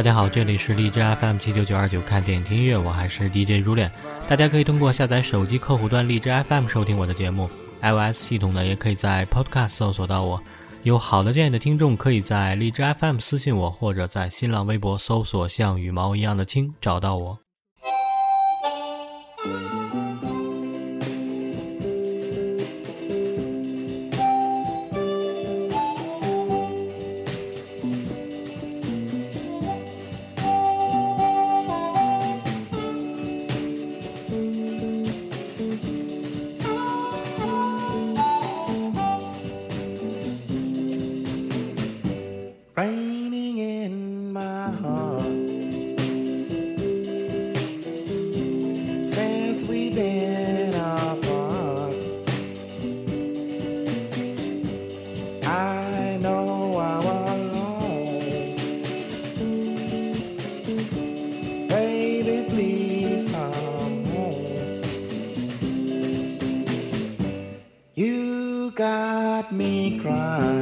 [0.00, 3.92] 大家好，这里是荔枝 FM 七九九二九，看电影听音乐，我还是 DJ 如恋。
[4.26, 7.50] 大家可以通过下载手机客户端荔枝 FM 收听我的节目
[7.82, 10.42] ，iOS 系统呢也可以在 Podcast 搜索到我。
[10.84, 17.38] 有好的建议的听众，可以在荔枝 FM 私信我，或者在新浪微博搜索“像羽毛一样的青”找到我。
[69.40, 70.59] Got me crying.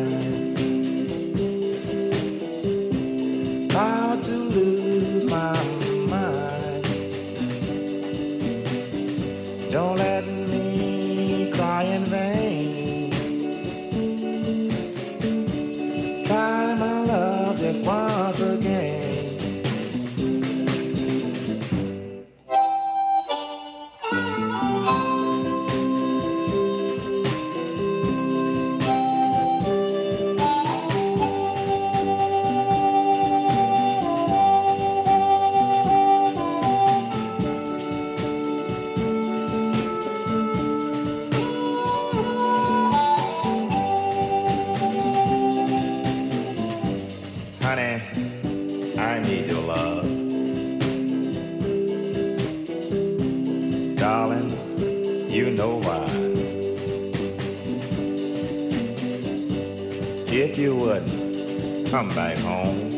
[61.90, 62.90] Come back home,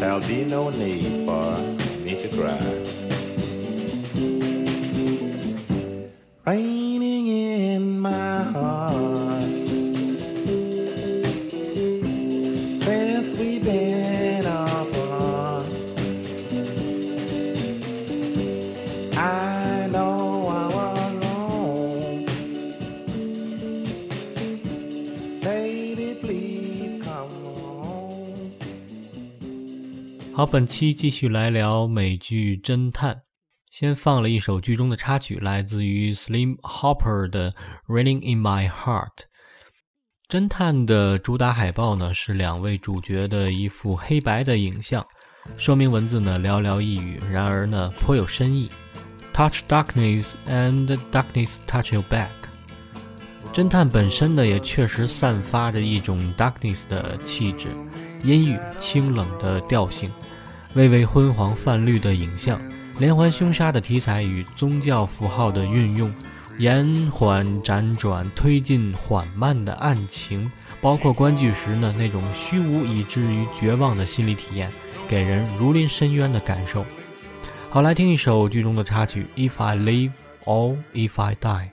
[0.00, 1.56] there'll be no need for
[2.02, 2.83] me to cry.
[30.36, 33.14] 好，本期继续来聊美剧《侦探》。
[33.70, 37.52] 先放了一首剧中的插曲，来自于 Slim Hopper 的
[37.86, 39.06] 《Raining in My Heart》。
[40.28, 45.06] 侦探的主打海报呢是两位主角的一幅黑白的影像，
[45.56, 48.68] 说明文字呢寥寥一语，然而呢颇有深意。
[49.32, 52.26] Touch darkness and darkness touch your back。
[53.52, 57.68] 侦探本身呢也确实散发着一种 darkness 的气质，
[58.24, 60.10] 阴郁清冷的调性，
[60.74, 62.60] 微微昏黄泛绿的影像，
[62.98, 66.12] 连环凶杀的题材与宗教符号的运用。
[66.56, 70.48] 延缓辗转推进缓慢的案情，
[70.80, 74.70] 包括观剧时呢那种虚无以至于绝望的心理体验，
[75.08, 76.86] 给人如临深渊的感受。
[77.70, 80.12] 好，来听一首剧中的插曲《If I Live
[80.44, 81.68] or If I Die》。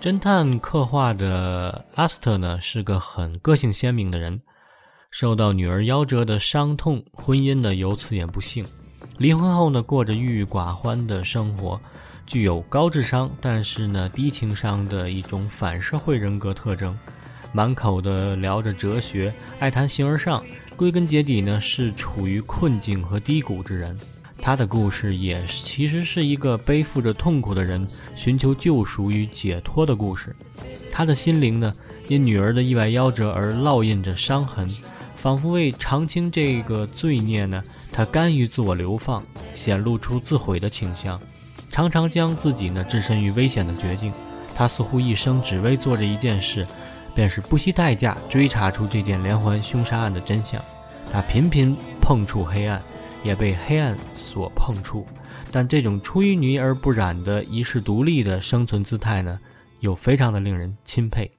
[0.00, 4.40] 侦探刻画的阿斯特呢，是个很个性鲜明的人，
[5.10, 8.64] 受到女儿夭折的伤痛，婚姻呢由此也不幸，
[9.18, 11.78] 离婚后呢过着郁郁寡欢的生活，
[12.26, 16.98] 具有高智商但是呢低情商的一种反社会人格特征，
[17.52, 20.42] 满口的聊着哲学，爱谈形而上，
[20.76, 23.94] 归根结底呢是处于困境和低谷之人。
[24.42, 30.34] 他的故事也其实是一个背负着痛苦的人寻求救赎与解脱的故事。
[30.90, 31.72] 他的心灵呢，
[32.08, 34.68] 因女儿的意外夭折而烙印着伤痕，
[35.16, 39.22] 仿佛为偿清这个罪孽呢，他甘于自我流放，
[39.54, 41.20] 显露出自毁的倾向，
[41.70, 44.12] 常常将自己呢置身于危险的绝境。
[44.54, 46.66] 他似乎一生只为做这一件事，
[47.14, 50.60] 便是不惜代价追查出这件连环凶杀案的真相。
[51.12, 52.82] 他频频碰触黑暗。
[53.22, 55.04] 也被黑暗所碰触，
[55.52, 59.38] 但这种出淤泥而不染的遗世独立的生存姿态呢，
[59.80, 61.30] 又非常的令人钦佩。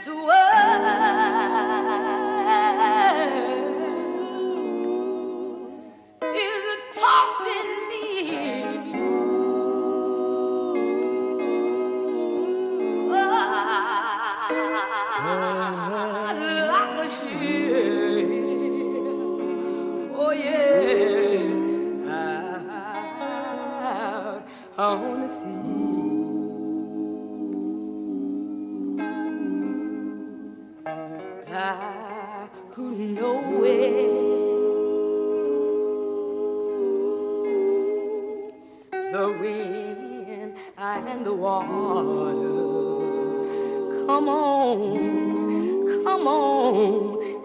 [0.00, 0.39] Jésus.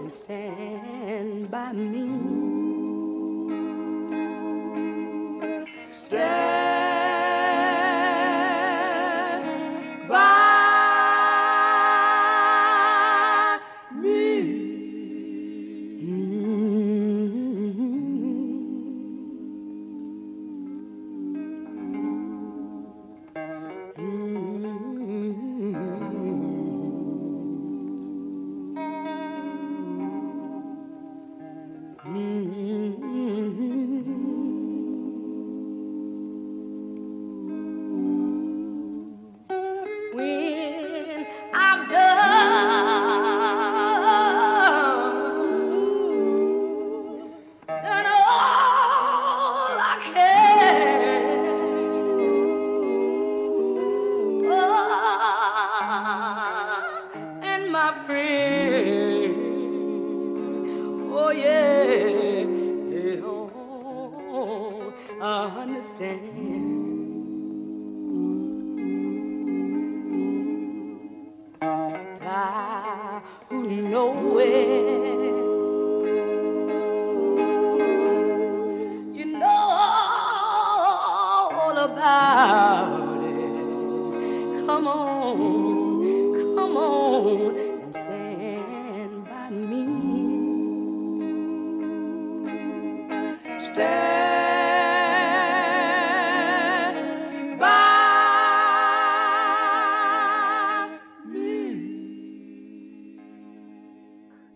[0.10, 2.64] Stand by me.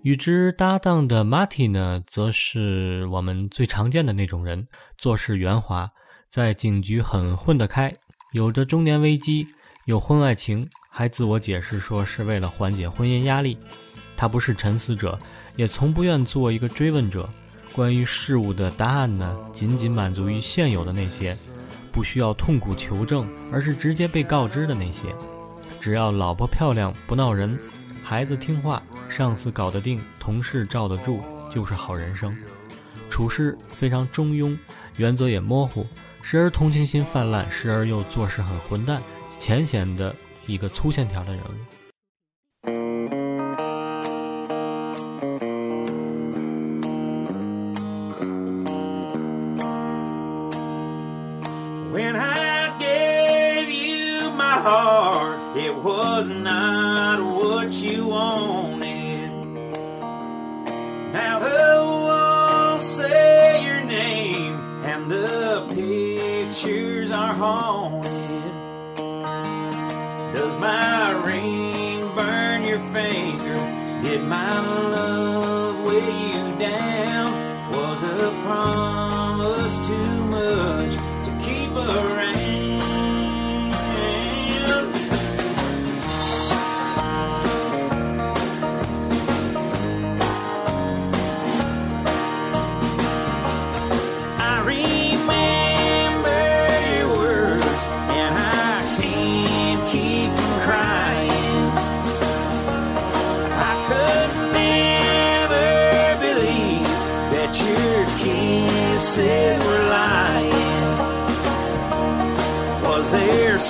[0.02, 4.66] 与之搭档的 Marty 呢，则是我们最常见的那种人，
[4.98, 5.92] 做事圆滑，
[6.30, 7.94] 在警局很混得开，
[8.32, 9.46] 有着中年危机，
[9.86, 13.58] 有婚外情，还自我解释说是为了缓解婚姻压力。
[14.16, 15.20] 他不是沉思者，
[15.58, 17.30] 也从不愿做一个追问者。
[17.74, 21.36] 关于事物的答案呢，仅仅满足于现有的那些，
[21.92, 25.14] 不需要痛苦求证，而是直接被告知的那些。
[25.82, 27.58] 只要老婆漂亮不闹人，
[28.10, 32.36] 孩子听话，上司搞得定，同事罩得住，就是好人生。
[33.08, 34.58] 处事非常中庸，
[34.98, 35.86] 原则也模糊，
[36.24, 39.00] 时而同情心泛滥，时而又做事很混蛋，
[39.38, 40.16] 浅显的
[40.48, 41.79] 一个粗线条的人物。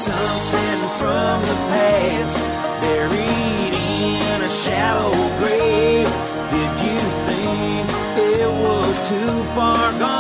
[0.10, 2.38] something from the past,
[2.82, 6.10] buried in a shallow grave.
[6.56, 7.88] Did you think
[8.18, 10.19] it was too far gone?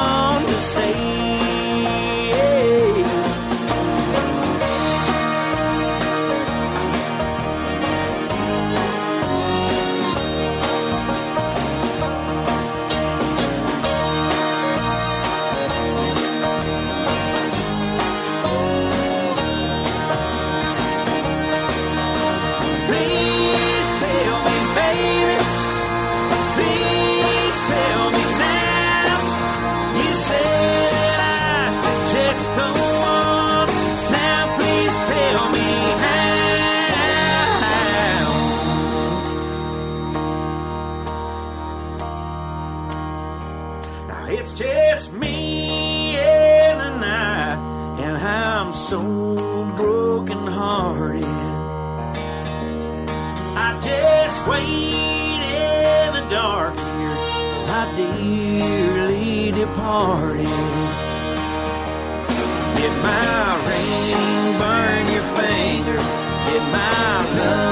[67.19, 67.68] now.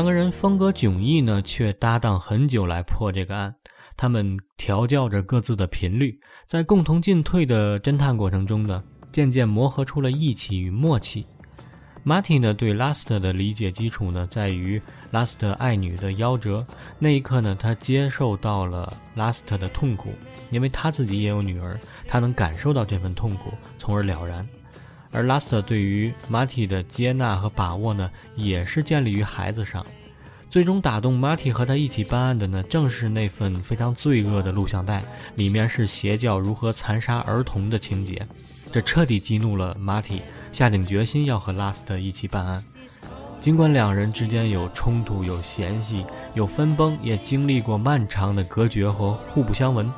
[0.00, 3.54] 两个人风格迥异呢，却搭档很久来破这个案。
[3.98, 11.26] 他们调教着各自的频率，在共同进退的侦探过程中呢，渐渐磨合出了义气与默契。
[12.02, 14.80] 马蒂呢，对拉斯特的理解基础呢，在于
[15.10, 16.66] 拉斯特爱女的夭折
[16.98, 20.14] 那一刻呢，他接受到了拉斯特的痛苦，
[20.50, 21.78] 因为他自己也有女儿，
[22.08, 24.48] 他能感受到这份痛苦，从而了然。
[25.12, 29.84] 而拉斯特对于马蒂的接纳和把握呢，也是建立于孩子上。
[30.48, 35.02] 最终打动马蒂和他一起办案的呢，正是那份非常罪恶的录像带，
[35.36, 38.26] 里面是邪教如何残杀儿童的情节。
[38.72, 42.62] 这彻底激怒了马蒂，下定决心要和拉斯特一起办案。
[43.40, 49.90] 尽管两人之间有冲突、有嫌隙、有分崩，也经历过漫长的隔绝和互不相闻，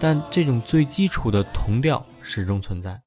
[0.00, 3.05] 但这种最基础的同调始终存在。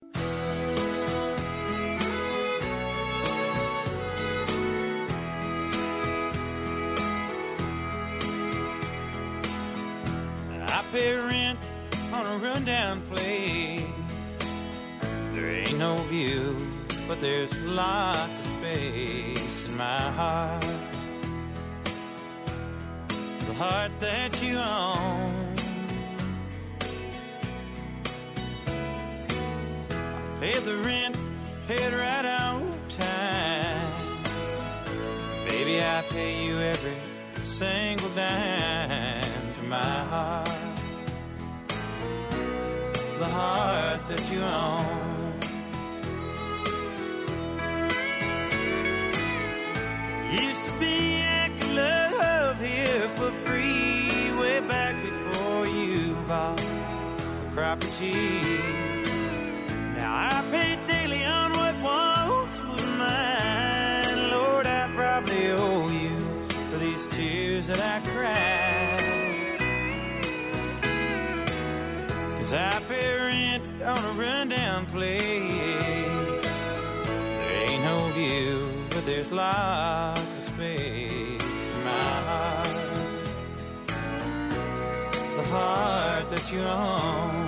[10.91, 11.60] Pay rent
[12.12, 13.84] on a rundown place.
[15.34, 16.56] There ain't no view,
[17.08, 20.65] but there's lots of space in my heart.
[23.47, 25.56] The heart that you own.
[29.91, 31.17] I pay the rent,
[31.67, 33.93] paid right on time.
[35.47, 36.95] Baby, I pay you every
[37.43, 39.21] single dime
[39.54, 40.48] for my heart.
[43.39, 45.34] Heart that you own.
[50.47, 57.47] Used to be I could love here for free way back before you bought the
[57.56, 58.88] property.
[79.31, 81.91] Lots of space in my
[82.29, 82.67] heart,
[85.35, 87.38] The heart that you own.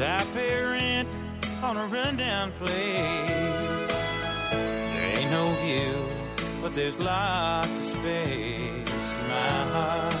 [0.00, 1.08] Cause I pay rent
[1.62, 2.72] on a rundown place.
[4.50, 6.06] There ain't no view
[6.62, 10.14] but there's lots of space in my heart.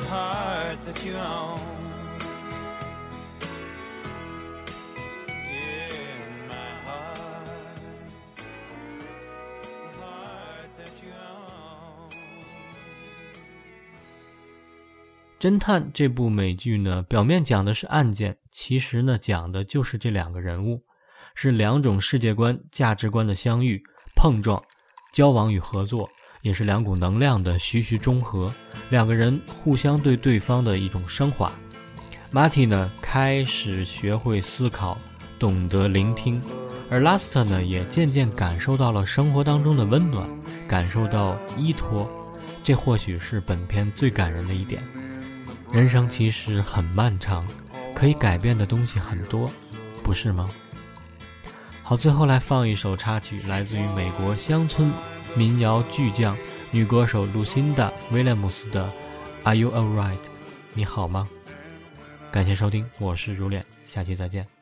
[0.00, 1.71] The heart that you own.
[15.42, 20.80] 侦探这部美剧呢，表面讲的是案件，其实呢讲的就是这两个人物，
[21.34, 23.82] 是两种世界观、价值观的相遇、
[24.14, 24.62] 碰撞、
[25.12, 26.08] 交往与合作，
[26.42, 28.54] 也是两股能量的徐徐中和，
[28.90, 31.50] 两个人互相对对方的一种升华。
[32.32, 34.96] Marty 呢开始学会思考，
[35.40, 36.40] 懂得聆听，
[36.88, 40.24] 而 Last 呢也渐渐感受到了生活当中的温暖，
[40.68, 42.08] 感受到依托。
[42.62, 44.80] 这或许是本片最感人的一点。
[45.72, 47.46] 人生其实很漫长，
[47.94, 49.50] 可以改变的东西很多，
[50.02, 50.50] 不是吗？
[51.82, 54.92] 好，最后来放一首插曲，来自于美国乡村
[55.34, 56.36] 民谣巨匠
[56.70, 58.86] 女歌手露辛达·威廉姆斯的
[59.44, 60.12] 《Are You Alright》？
[60.74, 61.26] 你好吗？
[62.30, 64.61] 感谢收听，我是如恋，下期再见。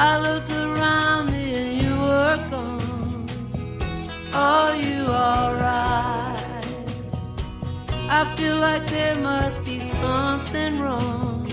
[0.00, 3.26] I looked around me and you were gone.
[4.32, 6.66] Are you alright?
[8.08, 11.48] I feel like there must be something wrong.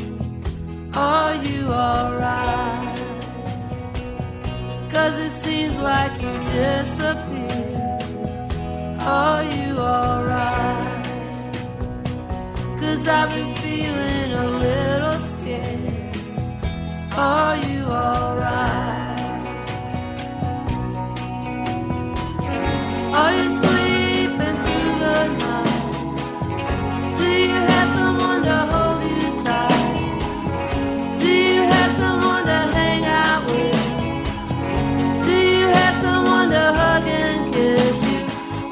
[0.93, 2.99] Are you alright?
[4.93, 8.03] Cause it seems like you disappeared.
[9.01, 11.07] Are you alright?
[12.79, 15.34] Cause I've been feeling a little.
[17.17, 19.47] Are you alright?
[23.15, 27.17] Are you sleeping through the night?
[27.17, 31.17] Do you have someone to hold you tight?
[31.19, 35.23] Do you have someone to hang out with?
[35.23, 38.19] Do you have someone to hug and kiss you?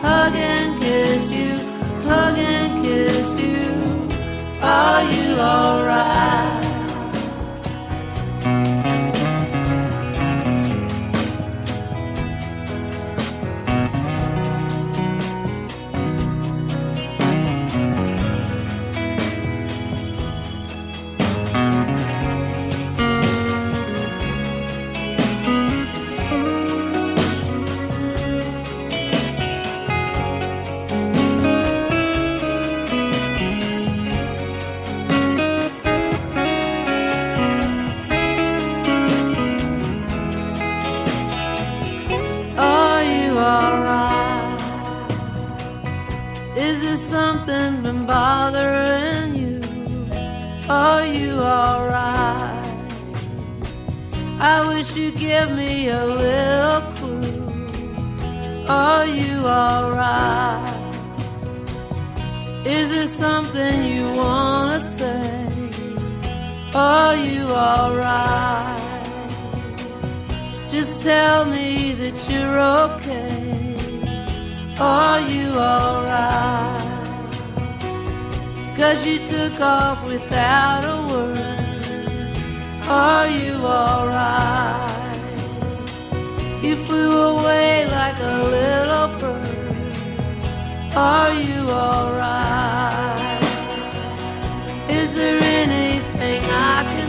[0.01, 1.57] Hug and kiss you?
[2.03, 4.59] Hug and kiss you?
[4.61, 6.22] Are you alright?
[47.45, 49.59] Something been bothering you?
[50.69, 52.65] Are you alright?
[54.39, 58.65] I wish you'd give me a little clue.
[58.67, 60.69] Are you alright?
[62.65, 65.45] Is there something you wanna say?
[66.73, 69.05] Are you alright?
[70.71, 73.75] Just tell me that you're okay.
[74.79, 76.92] Are you alright?
[78.83, 81.37] Cause you took off without a word.
[82.85, 85.15] Are you alright?
[86.61, 90.93] You flew away like a little bird.
[90.97, 93.41] Are you alright?
[94.89, 97.02] Is there anything I can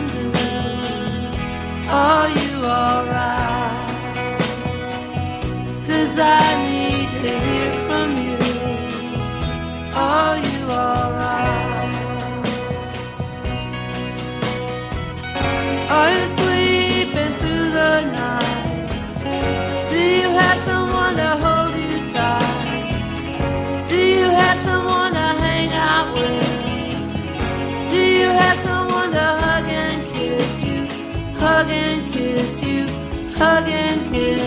[34.15, 34.44] new